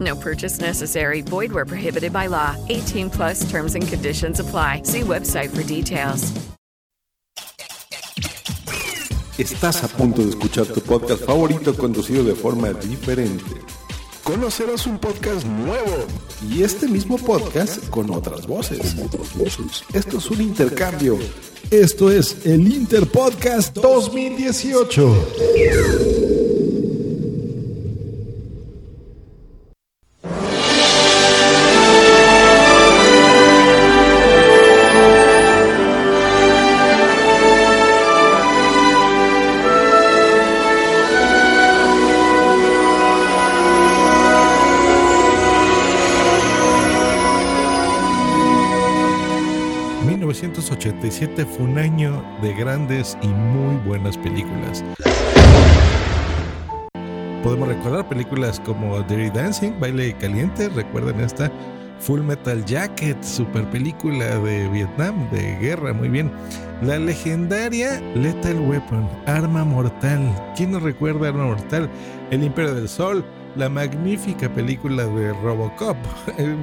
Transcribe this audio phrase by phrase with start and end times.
[0.00, 1.20] No purchase necessary.
[1.20, 2.56] Void where prohibited by law.
[2.68, 4.82] 18 plus terms and conditions apply.
[4.84, 6.32] See website for details.
[9.38, 13.44] Estás a punto de escuchar tu podcast favorito conducido de forma diferente.
[14.22, 16.04] Conocerás un podcast nuevo
[16.46, 18.94] y este mismo podcast con otras voces.
[19.94, 21.18] Esto es un intercambio.
[21.70, 26.29] Esto es el Interpodcast 2018.
[51.56, 54.84] Fue un año de grandes y muy buenas películas.
[57.42, 61.50] Podemos recordar películas como Dirty Dancing, Baile Caliente, recuerden esta
[62.00, 66.30] Full Metal Jacket, super película de Vietnam, de guerra, muy bien.
[66.82, 70.20] La legendaria Lethal Weapon, Arma Mortal.
[70.56, 71.90] ¿Quién no recuerda Arma Mortal?
[72.30, 73.24] El Imperio del Sol,
[73.56, 75.96] la magnífica película de Robocop,
[76.38, 76.56] el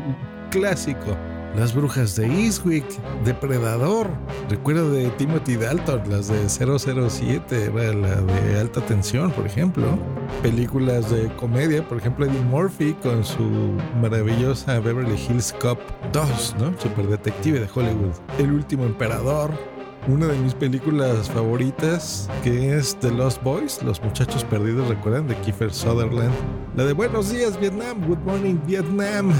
[0.50, 1.16] clásico.
[1.57, 2.85] Las brujas de Eastwick,
[3.25, 4.12] Depredador.
[4.47, 9.97] Recuerdo de Timothy Dalton, las de 007, era la de alta tensión, por ejemplo.
[10.44, 15.79] Películas de comedia, por ejemplo, Eddie Murphy con su maravillosa Beverly Hills Cop
[16.13, 16.79] 2, ¿no?
[16.79, 18.13] Super detective de Hollywood.
[18.38, 19.50] El último emperador.
[20.07, 25.35] Una de mis películas favoritas, que es The Lost Boys, Los Muchachos Perdidos, recuerdan, de
[25.41, 26.34] Kiefer Sutherland.
[26.78, 29.34] La de Buenos Días, Vietnam, Good Morning, Vietnam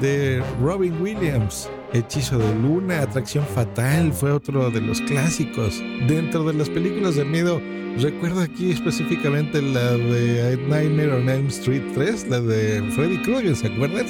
[0.00, 1.70] de Robin Williams.
[1.92, 5.80] Hechizo de Luna, Atracción Fatal, fue otro de los clásicos.
[6.08, 7.62] Dentro de las películas de miedo,
[7.98, 13.68] recuerdo aquí específicamente la de Nightmare on Elm Street 3, la de Freddy Krueger, ¿se
[13.68, 14.06] acuerdan?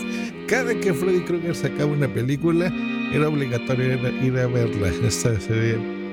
[0.48, 2.72] Cada que Freddy Krueger sacaba una película,
[3.12, 3.92] era obligatorio
[4.22, 4.88] ir a verla.
[5.06, 5.38] Esta,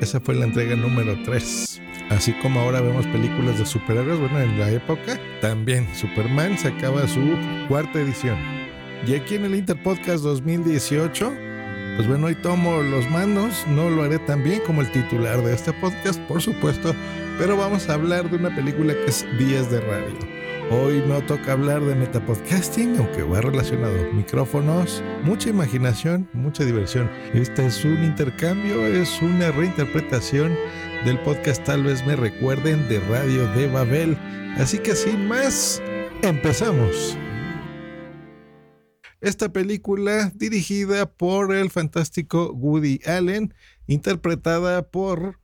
[0.01, 1.81] esa fue la entrega número 3.
[2.09, 7.21] Así como ahora vemos películas de superhéroes, bueno, en la época también Superman sacaba su
[7.67, 8.37] cuarta edición.
[9.07, 11.33] Y aquí en el Interpodcast 2018,
[11.95, 15.53] pues bueno, hoy tomo los mandos, no lo haré tan bien como el titular de
[15.53, 16.93] este podcast, por supuesto,
[17.39, 20.44] pero vamos a hablar de una película que es Días de Radio.
[20.71, 24.11] Hoy no toca hablar de metapodcasting, aunque va relacionado.
[24.13, 27.07] Micrófonos, mucha imaginación, mucha diversión.
[27.35, 30.55] Este es un intercambio, es una reinterpretación
[31.05, 34.17] del podcast Tal vez me recuerden de Radio de Babel.
[34.57, 35.83] Así que sin más,
[36.23, 37.15] empezamos.
[39.21, 43.53] Esta película dirigida por el fantástico Woody Allen,
[43.85, 45.39] interpretada por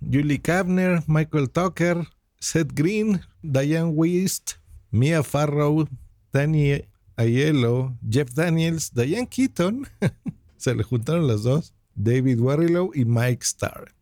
[0.00, 2.08] Julie Kavner, Michael Tucker,
[2.40, 4.63] Seth Green, Diane West,
[4.94, 5.88] Mia Farrow,
[6.32, 6.84] Danny
[7.16, 9.88] Aiello, Jeff Daniels, Diane Keaton,
[10.56, 13.92] se le juntaron las dos, David Warrilow y Mike Starr.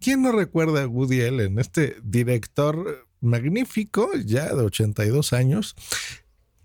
[0.00, 5.76] ¿Quién no recuerda a Woody Allen, este director magnífico, ya de 82 años,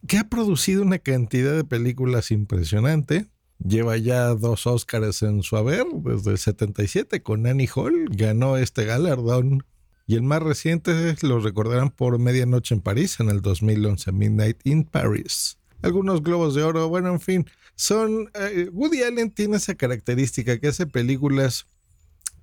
[0.07, 3.27] que ha producido una cantidad de películas impresionante.
[3.59, 8.85] Lleva ya dos Oscars en su haber, desde el 77 con Annie Hall, ganó este
[8.85, 9.65] galardón.
[10.07, 14.83] Y el más reciente lo recordarán por Medianoche en París en el 2011, Midnight in
[14.83, 15.57] Paris.
[15.81, 18.29] Algunos globos de oro, bueno, en fin, son...
[18.35, 21.65] Eh, Woody Allen tiene esa característica que hace películas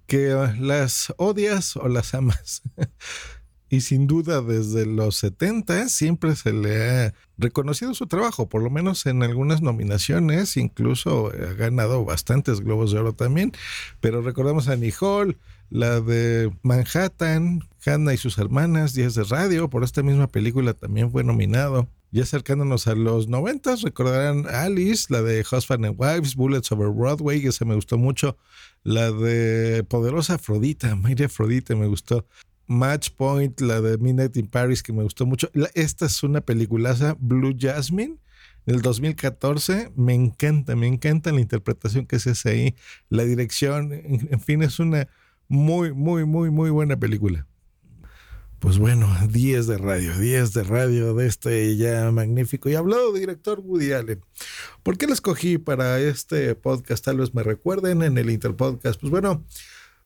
[0.06, 2.62] que las odias o las amas.
[3.70, 8.70] y sin duda desde los 70 siempre se le ha reconocido su trabajo, por lo
[8.70, 13.52] menos en algunas nominaciones, incluso ha ganado bastantes globos de oro también,
[14.00, 15.36] pero recordamos a Nicole,
[15.70, 21.10] la de Manhattan, Hannah y sus hermanas, Días de Radio, por esta misma película también
[21.10, 21.88] fue nominado.
[22.10, 27.42] Ya acercándonos a los noventas, recordarán Alice, la de Husband and Wives, Bullets Over Broadway,
[27.42, 28.38] que se me gustó mucho.
[28.82, 32.24] La de Poderosa Afrodita, María Afrodita, me gustó.
[32.68, 35.50] Match Point, la de Midnight in Paris, que me gustó mucho.
[35.74, 38.18] esta es una peliculaza, Blue Jasmine,
[38.66, 39.90] del 2014.
[39.96, 42.74] Me encanta, me encanta la interpretación que se hace ahí,
[43.08, 45.08] la dirección, en fin, es una
[45.48, 47.46] muy, muy, muy, muy buena película.
[48.58, 53.20] Pues bueno, 10 de radio, 10 de radio de este ya magnífico y hablado de
[53.20, 54.20] director Woody Allen.
[54.82, 57.04] ¿Por qué lo escogí para este podcast?
[57.04, 59.00] Tal vez me recuerden en el Interpodcast.
[59.00, 59.44] Pues bueno,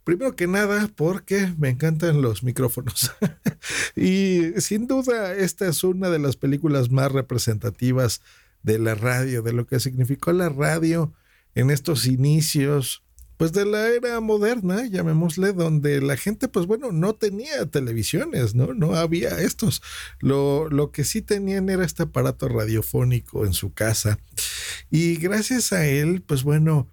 [0.05, 3.13] primero que nada porque me encantan los micrófonos.
[3.97, 8.21] y sin duda esta es una de las películas más representativas
[8.63, 11.13] de la radio, de lo que significó la radio
[11.55, 13.03] en estos inicios
[13.43, 18.73] pues de la era moderna, llamémosle, donde la gente, pues bueno, no tenía televisiones, ¿no?
[18.73, 19.83] No había estos.
[20.21, 24.21] Lo, lo que sí tenían era este aparato radiofónico en su casa.
[24.93, 26.89] Y gracias a él, pues bueno,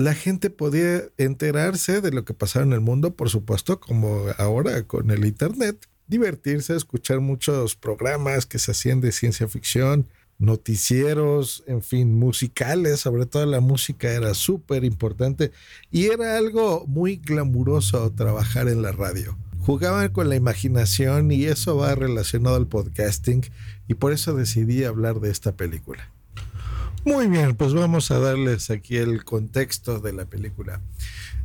[0.00, 4.84] la gente podía enterarse de lo que pasaba en el mundo, por supuesto, como ahora
[4.84, 10.08] con el Internet, divertirse, escuchar muchos programas que se hacían de ciencia ficción,
[10.38, 15.52] noticieros, en fin, musicales, sobre todo la música era súper importante
[15.90, 19.36] y era algo muy glamuroso trabajar en la radio.
[19.58, 23.42] Jugaban con la imaginación y eso va relacionado al podcasting
[23.86, 26.10] y por eso decidí hablar de esta película.
[27.04, 30.82] Muy bien, pues vamos a darles aquí el contexto de la película.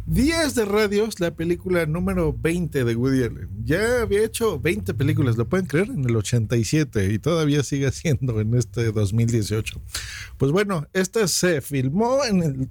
[0.06, 3.50] Días de Radios, la película número 20 de Woody Allen.
[3.64, 5.88] Ya había hecho 20 películas, ¿lo pueden creer?
[5.90, 9.82] En el 87 y todavía sigue haciendo en este 2018.
[10.38, 12.70] Pues bueno, esta se filmó en, el,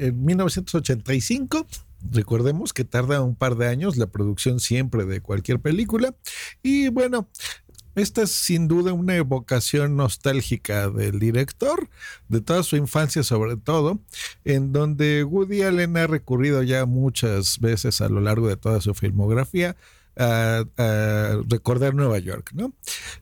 [0.00, 1.66] en 1985.
[2.10, 6.14] Recordemos que tarda un par de años la producción siempre de cualquier película.
[6.62, 7.28] Y bueno,
[7.94, 11.88] esta es sin duda una evocación nostálgica del director,
[12.28, 14.00] de toda su infancia sobre todo,
[14.44, 18.94] en donde Woody Allen ha recurrido ya muchas veces a lo largo de toda su
[18.94, 19.76] filmografía
[20.16, 20.64] a,
[21.48, 22.72] recordar Nueva York, ¿no?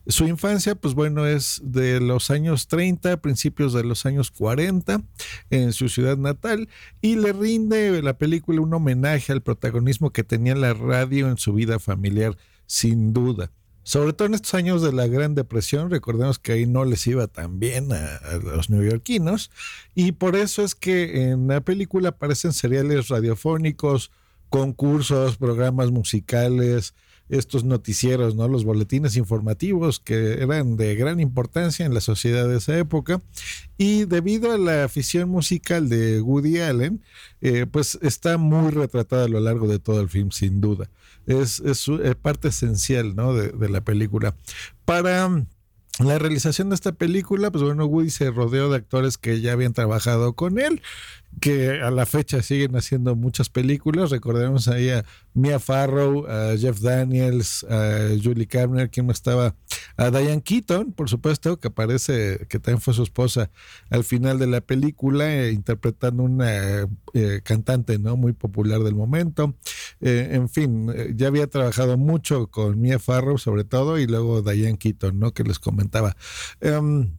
[0.07, 5.01] Su infancia, pues bueno, es de los años 30, principios de los años 40,
[5.49, 6.69] en su ciudad natal,
[7.01, 11.53] y le rinde la película un homenaje al protagonismo que tenía la radio en su
[11.53, 13.51] vida familiar, sin duda.
[13.83, 17.27] Sobre todo en estos años de la Gran Depresión, recordemos que ahí no les iba
[17.27, 19.51] tan bien a, los neoyorquinos,
[19.95, 24.11] y por eso es que en la película aparecen seriales radiofónicos,
[24.49, 26.93] concursos, programas musicales,
[27.31, 28.47] estos noticieros, ¿no?
[28.47, 33.21] Los boletines informativos que eran de gran importancia en la sociedad de esa época.
[33.77, 37.01] Y debido a la afición musical de Woody Allen,
[37.39, 40.89] eh, pues está muy retratada a lo largo de todo el film, sin duda.
[41.25, 41.87] Es, es,
[42.21, 43.33] parte esencial, ¿no?
[43.33, 44.35] De, de la película.
[44.85, 45.29] Para
[45.99, 49.73] la realización de esta película, pues bueno, Woody se rodeó de actores que ya habían
[49.73, 50.81] trabajado con él
[51.39, 54.09] que a la fecha siguen haciendo muchas películas.
[54.09, 59.55] Recordemos ahí a Mia Farrow, a Jeff Daniels, a Julie Carner, quien estaba,
[59.95, 63.49] a Diane Keaton, por supuesto, que aparece, que también fue su esposa
[63.89, 69.55] al final de la película, eh, interpretando una eh, cantante no muy popular del momento.
[70.01, 74.77] Eh, en fin, ya había trabajado mucho con Mia Farrow, sobre todo, y luego Diane
[74.77, 75.33] Keaton, ¿no?
[75.33, 75.59] Que les
[76.59, 77.11] Em,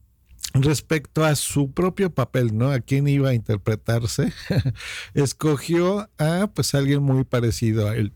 [0.54, 2.70] respecto a su propio papel, ¿no?
[2.70, 4.32] A quién iba a interpretarse,
[5.14, 8.12] escogió a pues alguien muy parecido a él.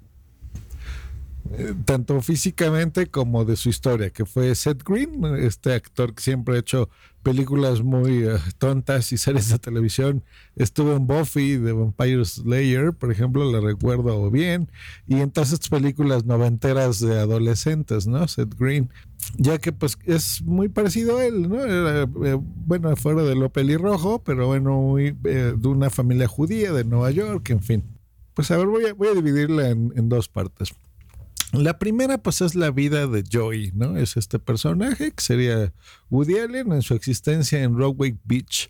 [1.53, 6.57] Eh, tanto físicamente como de su historia, que fue Seth Green, este actor que siempre
[6.57, 6.89] ha hecho
[7.23, 10.25] películas muy eh, tontas y series de televisión.
[10.57, 14.71] Estuvo en Buffy de Vampire Slayer, por ejemplo, la recuerdo bien.
[15.07, 18.27] Y en todas estas películas noventeras de adolescentes, ¿no?
[18.29, 18.91] Seth Green.
[19.37, 21.65] Ya que pues es muy parecido a él, ¿no?
[21.65, 22.07] Eh,
[22.67, 27.63] bueno, fuera de lo pelirrojo, pero bueno, de una familia judía de Nueva York, en
[27.63, 27.85] fin.
[28.35, 30.75] Pues a ver, voy a, voy dividirla en dos partes.
[31.59, 33.97] La primera, pues, es la vida de Joey, ¿no?
[33.97, 35.73] Es este personaje que sería
[36.11, 38.69] Woody Allen en su existencia en Rockaway Beach,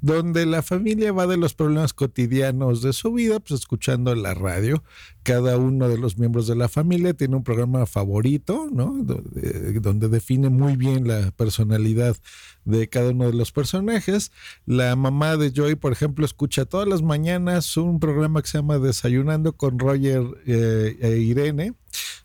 [0.00, 4.82] donde la familia va de los problemas cotidianos de su vida, pues, escuchando la radio.
[5.22, 8.94] Cada uno de los miembros de la familia tiene un programa favorito, ¿no?
[9.02, 12.16] Donde define muy bien la personalidad
[12.64, 14.32] de cada uno de los personajes.
[14.66, 18.78] La mamá de Joey, por ejemplo, escucha todas las mañanas un programa que se llama
[18.78, 21.74] Desayunando con Roger eh, e Irene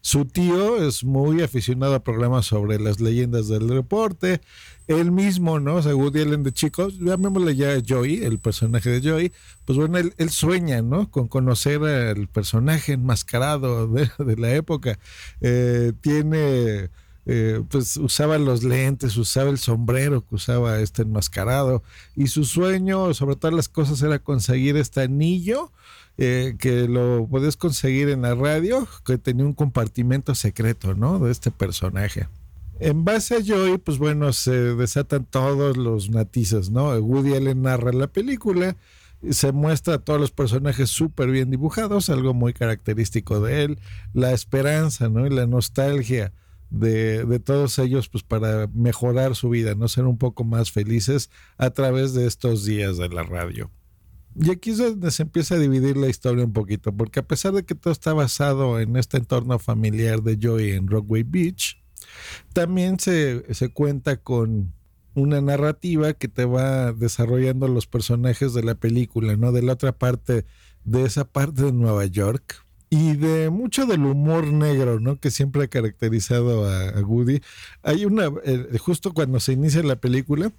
[0.01, 4.41] su tío es muy aficionado a programas sobre las leyendas del deporte.
[4.87, 5.75] Él mismo, ¿no?
[5.75, 9.31] O sea, Woody Allen de chicos, llamémosle ya Joey, el personaje de Joey,
[9.65, 11.11] pues bueno, él, sueña, ¿no?
[11.11, 14.97] Con conocer al personaje enmascarado de, la época.
[15.41, 16.89] Eh, tiene
[17.31, 21.83] eh, pues usaba los lentes, usaba el sombrero que usaba este enmascarado
[22.15, 25.71] y su sueño sobre todas las cosas era conseguir este anillo
[26.17, 31.19] eh, que lo podías conseguir en la radio, que tenía un compartimento secreto, ¿no?
[31.19, 32.27] De este personaje.
[32.79, 36.95] En base a Joy, pues bueno, se desatan todos los natizos, ¿no?
[36.95, 38.75] Woody Allen narra la película,
[39.29, 43.79] se muestra a todos los personajes súper bien dibujados, algo muy característico de él,
[44.15, 45.27] la esperanza, ¿no?
[45.27, 46.33] Y la nostalgia
[46.69, 49.87] de, de, todos ellos, pues para mejorar su vida, ¿no?
[49.87, 53.71] Ser un poco más felices a través de estos días de la radio.
[54.35, 57.53] Y aquí es donde se empieza a dividir la historia un poquito, porque a pesar
[57.53, 61.81] de que todo está basado en este entorno familiar de Joy en Rockway Beach,
[62.53, 64.73] también se, se cuenta con
[65.15, 69.51] una narrativa que te va desarrollando los personajes de la película, ¿no?
[69.51, 70.45] De la otra parte,
[70.83, 72.65] de esa parte de Nueva York.
[72.89, 75.19] Y de mucho del humor negro, ¿no?
[75.19, 77.41] Que siempre ha caracterizado a, Woody.
[77.83, 80.51] Hay una, eh, justo cuando se inicia la película,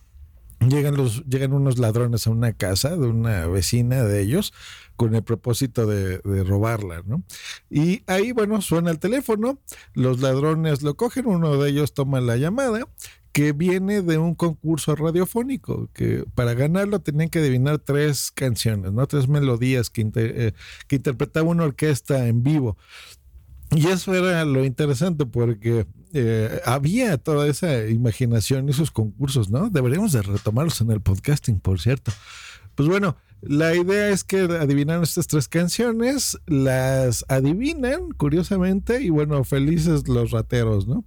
[0.61, 4.53] llegan, los, llegan unos ladrones a una casa de una vecina de ellos
[4.97, 7.23] con el propósito de, de, robarla, ¿no?
[7.71, 9.59] Y ahí, bueno, suena el teléfono,
[9.95, 12.87] los ladrones lo cogen, uno de ellos toma la llamada,
[13.33, 19.07] que viene de un concurso radiofónico, que para ganarlo tenían que adivinar tres canciones, ¿no?
[19.07, 20.53] Tres melodías que, eh,
[20.89, 22.77] que interpretaba una orquesta en vivo.
[23.75, 29.71] Y eso era lo interesante porque eh, había toda esa imaginación y esos concursos, ¿no?
[29.71, 32.11] Deberíamos de retomarlos en el podcasting, por cierto.
[32.75, 39.45] Pues bueno, la idea es que adivinan estas tres canciones, las adivinan, curiosamente, y bueno,
[39.45, 41.05] felices los rateros, ¿no?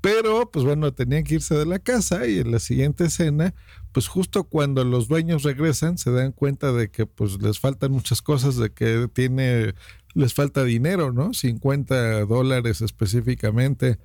[0.00, 3.54] Pero, pues bueno, tenían que irse de la casa y en la siguiente escena,
[3.92, 8.22] pues justo cuando los dueños regresan, se dan cuenta de que pues les faltan muchas
[8.22, 9.74] cosas, de que tiene,
[10.14, 11.34] les falta dinero, ¿no?
[11.34, 13.98] 50 dólares específicamente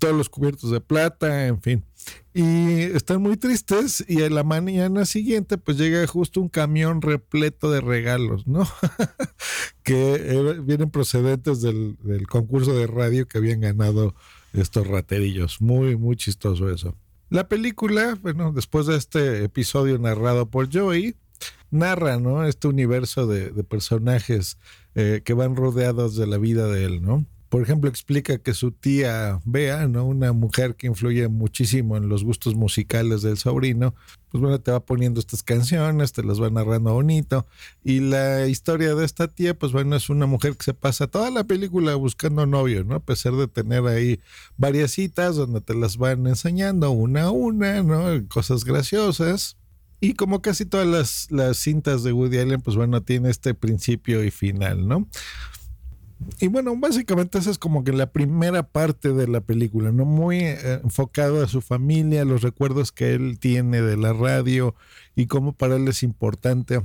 [0.00, 1.84] todos los cubiertos de plata, en fin.
[2.32, 7.70] Y están muy tristes y a la mañana siguiente pues llega justo un camión repleto
[7.70, 8.66] de regalos, ¿no?
[9.84, 14.14] que vienen procedentes del, del, concurso de radio que habían ganado
[14.52, 15.60] estos raterillos.
[15.60, 16.96] Muy, muy chistoso eso.
[17.28, 21.14] La película, bueno, después de este episodio narrado por Joey,
[21.70, 22.44] narra, ¿no?
[22.44, 24.58] Este universo de, personajes
[24.94, 27.24] eh, que van rodeados de la vida de él, ¿no?
[27.50, 30.06] Por ejemplo, explica que su tía Bea, ¿no?
[30.06, 33.92] Una mujer que influye muchísimo en los gustos musicales del sobrino,
[34.30, 37.46] pues bueno, te va poniendo estas canciones, te las va narrando bonito.
[37.82, 41.28] Y la historia de esta tía, pues bueno, es una mujer que se pasa toda
[41.32, 42.94] la película buscando novio, ¿no?
[42.94, 44.20] A pesar de tener ahí
[44.56, 48.28] varias citas donde te las van enseñando una a una, ¿no?
[48.28, 49.56] Cosas graciosas.
[50.00, 54.22] Y como casi todas las, las cintas de Woody Allen, pues bueno, tiene este principio
[54.22, 55.08] y final, ¿no?
[56.38, 60.04] Y bueno, básicamente esa es como que la primera parte de la película, ¿no?
[60.04, 64.74] Muy eh, enfocado a su familia, los recuerdos que él tiene de la radio
[65.16, 66.82] y cómo para él es importante,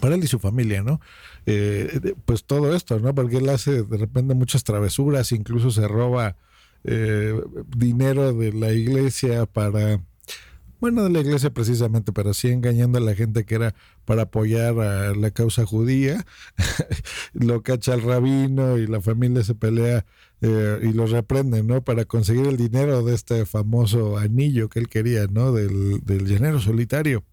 [0.00, 1.00] para él y su familia, ¿no?
[1.46, 3.14] Eh, pues todo esto, ¿no?
[3.14, 6.36] Porque él hace de repente muchas travesuras, incluso se roba
[6.84, 7.40] eh,
[7.76, 10.00] dinero de la iglesia para
[10.80, 14.78] bueno, de la iglesia precisamente, pero sí engañando a la gente que era para apoyar
[14.80, 16.24] a la causa judía.
[17.32, 20.04] lo cacha el rabino y la familia se pelea
[20.40, 21.82] eh, y lo reprenden, ¿no?
[21.82, 25.52] Para conseguir el dinero de este famoso anillo que él quería, ¿no?
[25.52, 27.24] Del, del llanero solitario.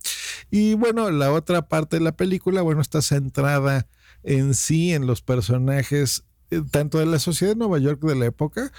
[0.51, 3.87] Y bueno, la otra parte de la película, bueno, está centrada
[4.23, 8.25] en sí, en los personajes eh, tanto de la sociedad de Nueva York de la
[8.25, 8.71] época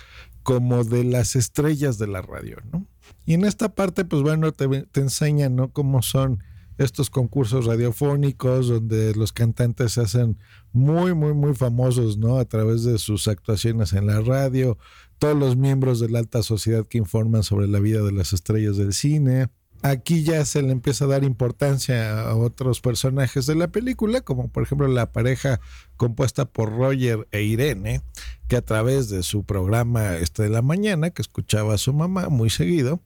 [0.43, 2.87] como de las estrellas de la radio, ¿no?
[3.27, 5.73] Y en esta parte, pues bueno, te, te enseñan, ¿no?
[5.73, 6.43] Cómo son
[6.79, 10.39] estos concursos radiofónicos donde los cantantes se hacen
[10.73, 12.39] muy, muy, muy famosos, ¿no?
[12.39, 14.79] A través de sus actuaciones en la radio,
[15.19, 18.77] todos los miembros de la alta sociedad que informan sobre la vida de las estrellas
[18.77, 19.49] del cine.
[19.83, 24.49] Aquí ya se le empieza a dar importancia a otros personajes de la película, como
[24.49, 25.61] por ejemplo la pareja
[25.97, 28.03] compuesta por Roger e Irene,
[28.49, 32.29] que a través de su programa este de la mañana, que escuchaba a su mamá
[32.29, 33.01] muy seguido,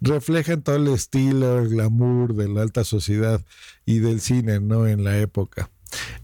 [0.00, 3.40] reflejan todo el estilo, el glamour de la alta sociedad
[3.84, 4.86] y del cine, ¿no?
[4.86, 5.70] En la época.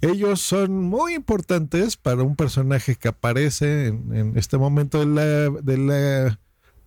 [0.01, 5.51] Ellos son muy importantes para un personaje que aparece en, en este momento de la,
[5.63, 6.39] de la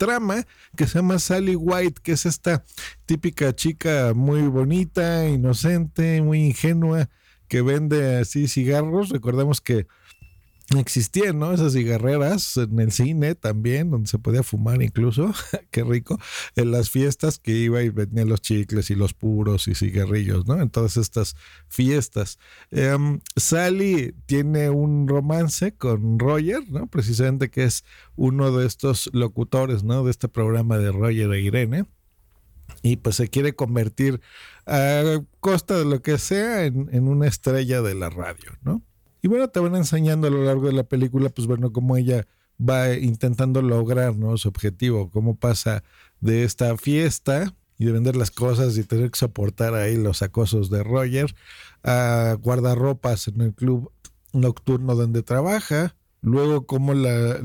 [0.01, 2.65] trama que se llama Sally White, que es esta
[3.05, 7.07] típica chica muy bonita, inocente, muy ingenua,
[7.47, 9.09] que vende así cigarros.
[9.09, 9.85] Recordemos que
[10.79, 11.53] existían, ¿no?
[11.53, 15.33] Esas cigarreras en el cine también, donde se podía fumar incluso,
[15.71, 16.19] qué rico,
[16.55, 20.61] en las fiestas que iba y venía los chicles y los puros y cigarrillos, ¿no?
[20.61, 21.35] En todas estas
[21.67, 22.39] fiestas.
[22.71, 26.87] Em, Sally tiene un romance con Roger, ¿no?
[26.87, 27.83] Precisamente que es
[28.15, 30.03] uno de estos locutores, ¿no?
[30.03, 31.85] De este programa de Roger e Irene.
[32.83, 34.21] Y pues se quiere convertir
[34.65, 38.81] a costa de lo que sea en una estrella de la radio, ¿no?
[39.21, 42.27] Y bueno, te van enseñando a lo largo de la película, pues bueno, cómo ella
[42.59, 45.83] va intentando lograr su objetivo, cómo pasa
[46.19, 50.69] de esta fiesta y de vender las cosas y tener que soportar ahí los acosos
[50.69, 51.33] de Roger
[51.83, 53.91] a guardarropas en el club
[54.33, 55.95] nocturno donde trabaja.
[56.21, 57.39] Luego, como la,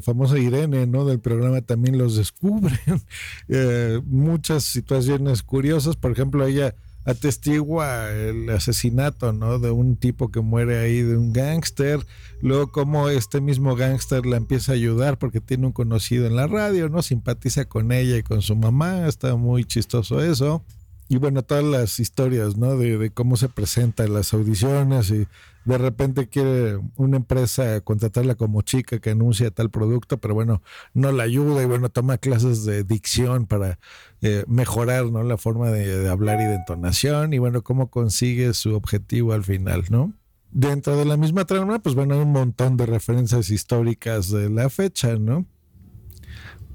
[0.00, 1.04] famosa Irene ¿no?
[1.04, 2.78] del programa también los descubre.
[3.48, 5.96] Eh, muchas situaciones curiosas.
[5.96, 9.58] Por ejemplo, ella atestigua el asesinato, ¿no?
[9.58, 12.06] De un tipo que muere ahí, de un gángster.
[12.40, 16.46] Luego como este mismo gángster la empieza a ayudar porque tiene un conocido en la
[16.46, 17.02] radio, ¿no?
[17.02, 19.06] Simpatiza con ella y con su mamá.
[19.08, 20.64] Está muy chistoso eso
[21.12, 22.78] y bueno, todas las historias, ¿no?
[22.78, 25.28] De, cómo se presentan las audiciones y
[25.66, 30.62] de repente quiere una empresa contratarla como chica que anuncia tal producto, pero bueno,
[30.94, 33.78] no la ayuda y bueno, toma clases de dicción para
[34.22, 35.22] eh, mejorar, ¿no?
[35.22, 39.84] La forma de, hablar y de entonación y bueno, cómo consigue su objetivo al final,
[39.90, 40.14] ¿no?
[40.50, 44.70] Dentro de la misma trama, pues bueno, hay un montón de referencias históricas de la
[44.70, 45.44] fecha, ¿no?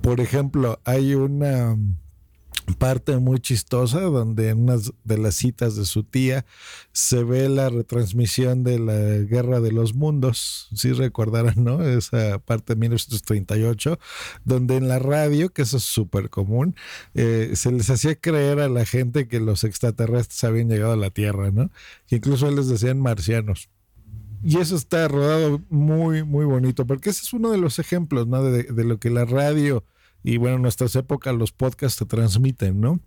[0.02, 1.76] Por ejemplo, hay una
[2.76, 6.46] parte muy chistosa donde en una de las citas de su tía
[6.92, 8.94] se ve la retransmisión de la
[9.26, 11.84] Guerra de los Mundos, si recordarán, ¿no?
[11.84, 14.00] Esa parte de 1938,
[14.44, 16.76] donde en la radio, que eso es súper común,
[17.14, 21.10] eh, se les hacía creer a la gente que los extraterrestres habían llegado a la
[21.10, 21.72] Tierra, ¿no?
[22.08, 23.70] Que incluso les decían marcianos.
[24.44, 28.44] Y eso está rodado muy, muy bonito, porque ese es uno de los ejemplos, ¿no?
[28.44, 29.84] De, de lo que la radio
[30.28, 33.00] y bueno, en nuestras épocas los podcasts te transmiten, ¿no?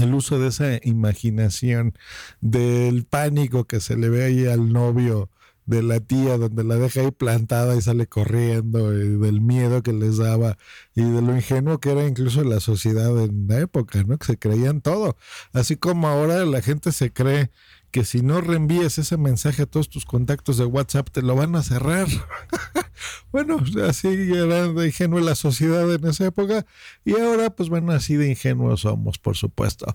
[0.00, 1.94] El uso de esa imaginación,
[2.40, 5.30] del pánico que se le ve ahí al novio
[5.66, 9.92] de la tía, donde la deja ahí plantada y sale corriendo, y del miedo que
[9.92, 10.58] les daba,
[10.94, 14.18] y de lo ingenuo que era incluso la sociedad en la época, ¿no?
[14.18, 15.16] Que se creían todo.
[15.52, 17.50] Así como ahora la gente se cree
[17.94, 21.54] que si no reenvíes ese mensaje a todos tus contactos de WhatsApp, te lo van
[21.54, 22.08] a cerrar.
[23.32, 26.66] bueno, así era de ingenuo la sociedad en esa época.
[27.04, 29.86] Y ahora, pues bueno, así de ingenuos somos, por supuesto.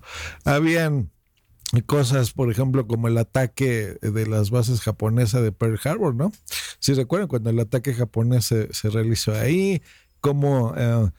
[0.45, 1.11] Habían
[1.85, 6.31] cosas, por ejemplo, como el ataque de las bases japonesas de Pearl Harbor, ¿no?
[6.79, 9.81] Si recuerdan, cuando el ataque japonés se, realizó ahí,
[10.21, 10.73] como...
[10.75, 11.09] Eh,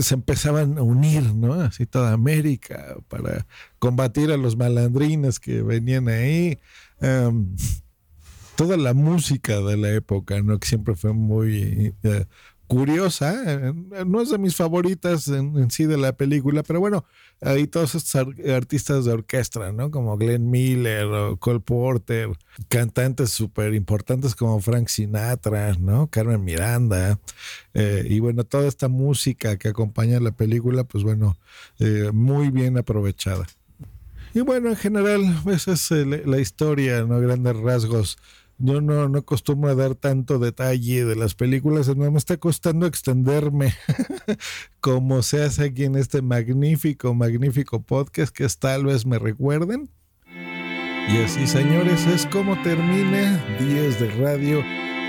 [0.00, 1.54] se empezaban a unir, ¿no?
[1.54, 3.46] Así toda América para
[3.78, 6.58] combatir a los malandrines que venían ahí.
[7.00, 7.56] Em,
[8.56, 10.58] toda la música de la época, ¿no?
[10.58, 12.26] Que siempre fue muy eh,
[12.66, 13.34] curiosa.
[13.46, 13.72] Eh,
[14.06, 17.04] no es de mis favoritas en, sí de la película, pero bueno,
[17.40, 18.14] hay todos estos
[18.48, 19.90] artistas de orquesta, ¿no?
[19.90, 22.30] Como Glenn Miller Cole Porter,
[22.68, 26.08] cantantes súper importantes como Frank Sinatra, ¿no?
[26.08, 27.18] Carmen Miranda.
[27.74, 31.36] Eh, y bueno, toda esta música que acompaña la película, pues bueno,
[32.12, 33.46] muy bien aprovechada.
[34.34, 37.20] Y bueno, en general, esa es la historia, ¿no?
[37.20, 38.18] Grandes rasgos
[38.64, 42.86] yo no, no acostumbro a dar tanto detalle de las películas, no me está costando
[42.86, 43.74] extenderme
[44.80, 49.90] como se hace aquí en este magnífico, magnífico podcast que es tal vez me recuerden.
[50.26, 54.62] Y así, señores, es como termina Días de Radio,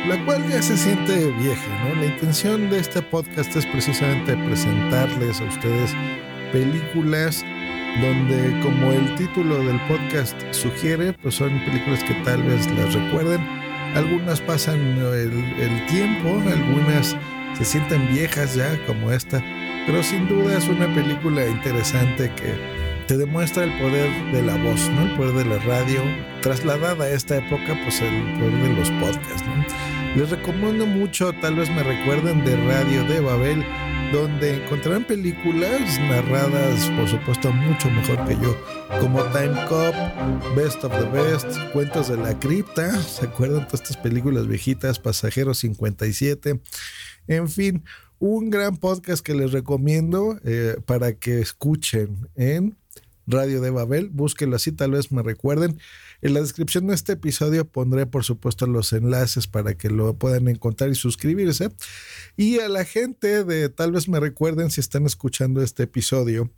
[0.09, 1.95] la cual ya se siente vieja, ¿no?
[1.95, 5.91] La intención de este podcast es precisamente presentarles a ustedes
[6.51, 7.45] películas
[8.01, 13.41] donde como el título del podcast sugiere, pues son películas que tal vez las recuerden.
[13.95, 17.15] Algunas pasan el, tiempo, algunas
[17.58, 19.41] se sienten viejas ya como esta,
[19.86, 22.53] pero sin duda es una película interesante que
[23.08, 25.03] te demuestra el poder de la voz, ¿no?
[25.03, 26.01] El poder de la radio,
[26.41, 29.45] trasladada a esta época, pues el poder de los podcasts,
[30.17, 33.65] Les recomiendo mucho, tal vez me recuerden de Radio de Babel,
[34.11, 38.55] donde encontrarán películas narradas, por supuesto, mucho mejor que yo,
[38.99, 39.95] como Time Cop,
[40.55, 44.99] Best of the Best, Cuentos de la Cripta, ¿se acuerdan de estas películas viejitas?
[44.99, 46.59] Pasajeros 57,
[47.27, 47.83] en fin,
[48.19, 52.77] un gran podcast que les recomiendo eh, para que escuchen en
[53.27, 54.09] Radio de Babel.
[54.09, 55.79] Búsquenlo así, tal vez me recuerden.
[56.21, 60.47] En la descripción de este episodio pondré, por supuesto, los enlaces para que lo puedan
[60.47, 61.69] encontrar y suscribirse.
[62.38, 66.51] Y a la gente de tal vez me recuerden si están escuchando este episodio.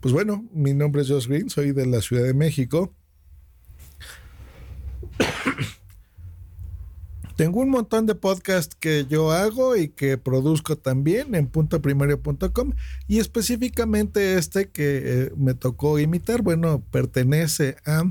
[0.00, 2.94] Pues bueno, mi nombre es Josh Green, soy de la Ciudad de México.
[7.40, 12.72] Tengo un montón de podcasts que yo hago y que produzco también en puntoprimario.com
[13.08, 18.02] y específicamente este que eh, me tocó imitar, bueno, pertenece a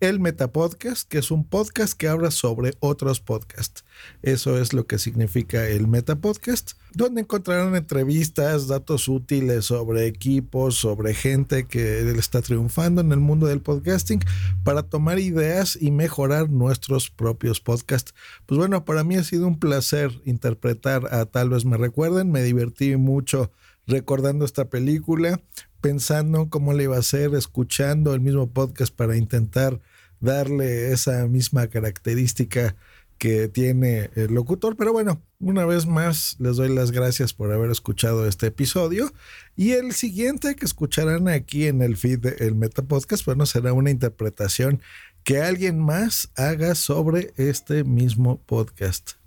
[0.00, 3.84] el Metapodcast, que es un podcast que habla sobre otros podcasts.
[4.22, 11.14] Eso es lo que significa el Metapodcast, donde encontrarán entrevistas, datos útiles sobre equipos, sobre
[11.14, 14.20] gente que está triunfando en el mundo del podcasting
[14.64, 18.14] para tomar ideas y mejorar nuestros propios podcasts.
[18.46, 22.42] Pues bueno, para mí ha sido un placer interpretar a Tal vez me recuerden, me
[22.42, 23.52] divertí mucho
[23.86, 25.40] recordando esta película,
[25.80, 29.80] pensando cómo le iba a hacer, escuchando el mismo podcast para intentar
[30.20, 32.76] darle esa misma característica
[33.20, 34.76] que tiene el locutor.
[34.76, 39.12] Pero bueno, una vez más les doy las gracias por haber escuchado este episodio.
[39.56, 43.90] Y el siguiente que escucharán aquí en el feed del Meta Podcast, bueno, será una
[43.90, 44.80] interpretación
[45.22, 49.19] que alguien más haga sobre este mismo podcast.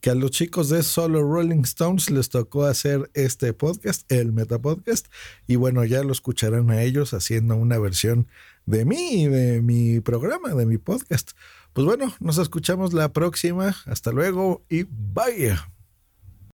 [0.00, 4.58] Que a los chicos de Solo Rolling Stones les tocó hacer este podcast, el Meta
[4.58, 5.06] Podcast.
[5.46, 8.26] Y bueno, ya lo escucharán a ellos haciendo una versión
[8.66, 11.32] de mí, de mi programa, de mi podcast.
[11.72, 13.76] Pues bueno, nos escuchamos la próxima.
[13.86, 15.79] Hasta luego y bye.